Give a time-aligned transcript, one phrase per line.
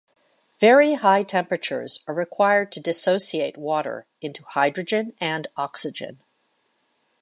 [0.59, 6.23] Very high temperatures are required to dissociate water into hydrogen and oxygen.